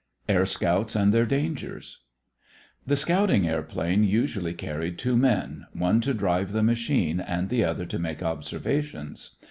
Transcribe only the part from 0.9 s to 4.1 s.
AND THEIR DANGERS The scouting airplane